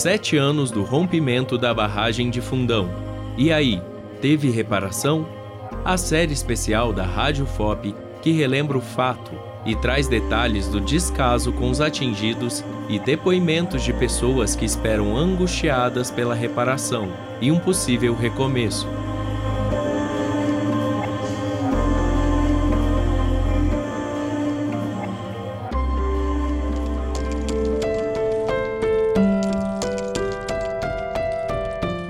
sete 0.00 0.34
anos 0.38 0.70
do 0.70 0.82
rompimento 0.82 1.58
da 1.58 1.74
barragem 1.74 2.30
de 2.30 2.40
Fundão. 2.40 2.88
E 3.36 3.52
aí, 3.52 3.82
teve 4.18 4.48
reparação? 4.48 5.28
A 5.84 5.98
série 5.98 6.32
especial 6.32 6.90
da 6.90 7.04
Rádio 7.04 7.44
FOP 7.44 7.94
que 8.22 8.32
relembra 8.32 8.78
o 8.78 8.80
fato 8.80 9.30
e 9.66 9.76
traz 9.76 10.08
detalhes 10.08 10.68
do 10.68 10.80
descaso 10.80 11.52
com 11.52 11.68
os 11.68 11.82
atingidos 11.82 12.64
e 12.88 12.98
depoimentos 12.98 13.82
de 13.82 13.92
pessoas 13.92 14.56
que 14.56 14.64
esperam 14.64 15.14
angustiadas 15.14 16.10
pela 16.10 16.34
reparação 16.34 17.12
e 17.38 17.52
um 17.52 17.58
possível 17.58 18.14
recomeço. 18.14 18.88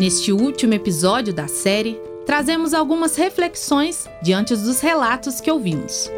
Neste 0.00 0.32
último 0.32 0.72
episódio 0.72 1.30
da 1.30 1.46
série, 1.46 2.00
trazemos 2.24 2.72
algumas 2.72 3.16
reflexões 3.16 4.08
diante 4.22 4.56
dos 4.56 4.80
relatos 4.80 5.42
que 5.42 5.50
ouvimos. 5.50 6.10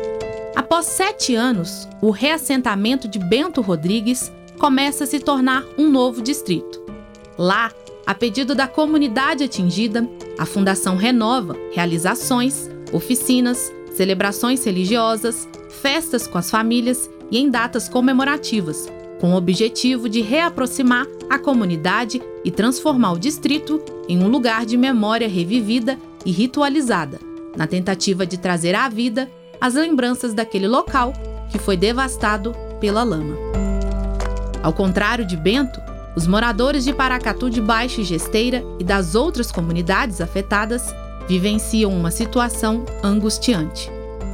Após 0.54 0.86
sete 0.86 1.34
anos, 1.34 1.88
o 2.00 2.10
reassentamento 2.10 3.08
de 3.08 3.18
Bento 3.18 3.60
Rodrigues 3.60 4.32
começa 4.56 5.02
a 5.02 5.06
se 5.08 5.18
tornar 5.18 5.64
um 5.76 5.90
novo 5.90 6.22
distrito. 6.22 6.80
Lá, 7.36 7.72
a 8.06 8.14
pedido 8.14 8.54
da 8.54 8.68
comunidade 8.68 9.42
atingida, 9.42 10.08
a 10.38 10.46
Fundação 10.46 10.94
renova 10.94 11.56
realizações, 11.72 12.70
oficinas, 12.92 13.72
celebrações 13.96 14.64
religiosas, 14.64 15.48
festas 15.82 16.28
com 16.28 16.38
as 16.38 16.48
famílias 16.48 17.10
e 17.32 17.38
em 17.40 17.50
datas 17.50 17.88
comemorativas, 17.88 18.88
com 19.22 19.34
o 19.34 19.36
objetivo 19.36 20.08
de 20.08 20.20
reaproximar 20.20 21.06
a 21.30 21.38
comunidade 21.38 22.20
e 22.44 22.50
transformar 22.50 23.12
o 23.12 23.18
distrito 23.20 23.80
em 24.08 24.20
um 24.20 24.26
lugar 24.26 24.66
de 24.66 24.76
memória 24.76 25.28
revivida 25.28 25.96
e 26.26 26.32
ritualizada, 26.32 27.20
na 27.56 27.68
tentativa 27.68 28.26
de 28.26 28.36
trazer 28.36 28.74
à 28.74 28.88
vida 28.88 29.30
as 29.60 29.74
lembranças 29.74 30.34
daquele 30.34 30.66
local 30.66 31.12
que 31.52 31.58
foi 31.60 31.76
devastado 31.76 32.52
pela 32.80 33.04
lama. 33.04 33.36
Ao 34.60 34.72
contrário 34.72 35.24
de 35.24 35.36
Bento, 35.36 35.80
os 36.16 36.26
moradores 36.26 36.82
de 36.82 36.92
Paracatu 36.92 37.48
de 37.48 37.60
Baixo 37.60 38.00
e 38.00 38.04
Gesteira 38.04 38.64
e 38.80 38.82
das 38.82 39.14
outras 39.14 39.52
comunidades 39.52 40.20
afetadas 40.20 40.92
vivenciam 41.28 41.92
uma 41.92 42.10
situação 42.10 42.84
angustiante. 43.04 43.88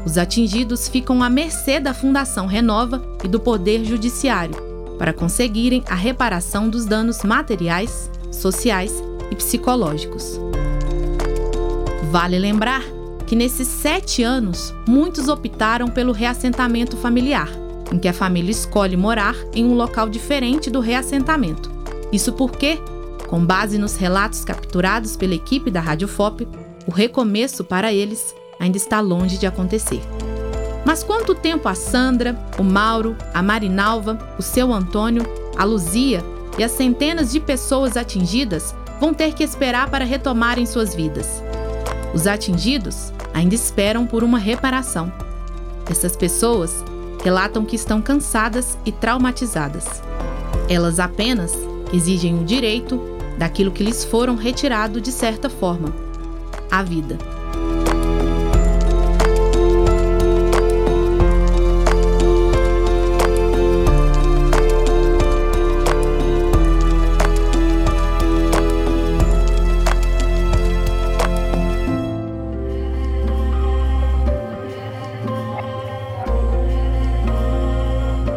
Os 0.06 0.16
atingidos 0.16 0.88
ficam 0.88 1.22
à 1.22 1.28
mercê 1.28 1.78
da 1.78 1.92
Fundação 1.92 2.46
Renova 2.46 3.02
e 3.22 3.28
do 3.28 3.38
Poder 3.38 3.84
Judiciário, 3.84 4.67
para 4.98 5.12
conseguirem 5.12 5.84
a 5.88 5.94
reparação 5.94 6.68
dos 6.68 6.84
danos 6.84 7.22
materiais, 7.22 8.10
sociais 8.32 8.92
e 9.30 9.36
psicológicos. 9.36 10.38
Vale 12.10 12.38
lembrar 12.38 12.82
que 13.26 13.36
nesses 13.36 13.69
sete 13.69 14.22
anos, 14.22 14.74
muitos 14.88 15.28
optaram 15.28 15.88
pelo 15.88 16.12
reassentamento 16.12 16.96
familiar, 16.96 17.48
em 17.92 17.98
que 17.98 18.08
a 18.08 18.12
família 18.12 18.50
escolhe 18.50 18.96
morar 18.96 19.36
em 19.54 19.66
um 19.66 19.74
local 19.74 20.08
diferente 20.08 20.70
do 20.70 20.80
reassentamento. 20.80 21.70
Isso 22.10 22.32
porque, 22.32 22.78
com 23.26 23.44
base 23.44 23.76
nos 23.76 23.96
relatos 23.96 24.44
capturados 24.44 25.14
pela 25.14 25.34
equipe 25.34 25.70
da 25.70 25.80
Rádio 25.80 26.08
FOP, 26.08 26.48
o 26.86 26.91
recomeço 26.91 27.62
para 27.62 27.92
eles 27.92 28.34
ainda 28.58 28.78
está 28.78 28.98
longe 29.00 29.36
de 29.36 29.46
acontecer. 29.46 30.00
Mas 30.84 31.02
quanto 31.02 31.34
tempo 31.34 31.68
a 31.68 31.74
Sandra, 31.74 32.38
o 32.58 32.62
Mauro, 32.62 33.16
a 33.34 33.42
Marinalva, 33.42 34.18
o 34.38 34.42
seu 34.42 34.72
Antônio, 34.72 35.24
a 35.56 35.64
Luzia 35.64 36.24
e 36.58 36.64
as 36.64 36.72
centenas 36.72 37.30
de 37.32 37.40
pessoas 37.40 37.96
atingidas 37.96 38.74
vão 39.00 39.12
ter 39.12 39.34
que 39.34 39.44
esperar 39.44 39.91
para 39.91 40.04
retomarem 40.04 40.66
suas 40.66 40.94
vidas? 40.94 41.42
Os 42.14 42.26
atingidos 42.26 43.12
ainda 43.34 43.54
esperam 43.54 44.06
por 44.06 44.25
uma 44.25 44.38
reparação. 44.38 45.12
Essas 45.91 46.16
pessoas 46.16 46.84
relatam 47.22 47.64
que 47.64 47.76
estão 47.76 48.00
cansadas 48.00 48.78
e 48.84 48.92
traumatizadas. 48.92 50.03
Elas 50.69 50.98
apenas 50.98 51.53
exigem 51.92 52.38
o 52.38 52.44
direito 52.44 53.00
daquilo 53.38 53.70
que 53.70 53.84
lhes 53.84 54.04
foram 54.04 54.34
retirado 54.34 55.00
de 55.00 55.12
certa 55.12 55.48
forma 55.48 55.94
a 56.70 56.82
vida. 56.82 57.19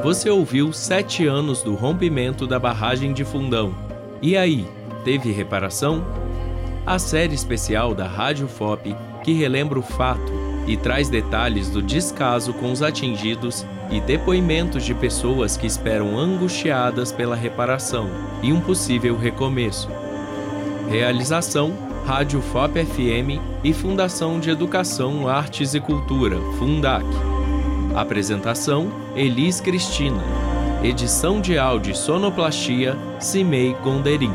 Você 0.03 0.31
ouviu 0.31 0.73
sete 0.73 1.27
anos 1.27 1.61
do 1.61 1.75
rompimento 1.75 2.47
da 2.47 2.57
barragem 2.57 3.13
de 3.13 3.23
Fundão. 3.23 3.71
E 4.19 4.35
aí, 4.35 4.67
teve 5.03 5.31
reparação? 5.31 6.03
A 6.87 6.97
série 6.97 7.35
especial 7.35 7.93
da 7.93 8.07
Rádio 8.07 8.47
FOP 8.47 8.95
que 9.23 9.31
relembra 9.33 9.77
o 9.77 9.83
fato 9.83 10.31
e 10.65 10.75
traz 10.75 11.07
detalhes 11.07 11.69
do 11.69 11.83
descaso 11.83 12.51
com 12.51 12.71
os 12.71 12.81
atingidos 12.81 13.63
e 13.91 14.01
depoimentos 14.01 14.83
de 14.83 14.95
pessoas 14.95 15.55
que 15.55 15.67
esperam 15.67 16.17
angustiadas 16.17 17.11
pela 17.11 17.35
reparação 17.35 18.09
e 18.41 18.51
um 18.51 18.59
possível 18.59 19.15
recomeço. 19.15 19.87
Realização: 20.89 21.73
Rádio 22.07 22.41
FOP 22.41 22.83
FM 22.83 23.39
e 23.63 23.71
Fundação 23.71 24.39
de 24.39 24.49
Educação, 24.49 25.27
Artes 25.27 25.75
e 25.75 25.79
Cultura, 25.79 26.39
Fundac. 26.57 27.05
Apresentação: 27.95 28.89
Elis 29.15 29.59
Cristina. 29.59 30.21
Edição 30.81 31.41
de 31.41 31.57
áudio 31.57 31.91
e 31.91 31.95
sonoplastia: 31.95 32.97
Cimei 33.19 33.73
Gonderim. 33.83 34.31